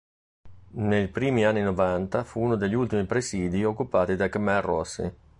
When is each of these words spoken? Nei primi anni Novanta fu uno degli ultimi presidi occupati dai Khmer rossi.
Nei 0.79 1.09
primi 1.09 1.45
anni 1.45 1.61
Novanta 1.61 2.23
fu 2.23 2.39
uno 2.39 2.55
degli 2.55 2.73
ultimi 2.73 3.05
presidi 3.05 3.63
occupati 3.63 4.15
dai 4.15 4.31
Khmer 4.31 4.65
rossi. 4.65 5.13